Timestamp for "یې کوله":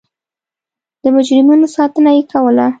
2.15-2.65